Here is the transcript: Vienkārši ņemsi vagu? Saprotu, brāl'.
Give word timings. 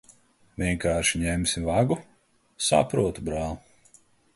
Vienkārši 0.63 1.21
ņemsi 1.25 1.63
vagu? 1.69 2.01
Saprotu, 2.71 3.31
brāl'. 3.33 3.61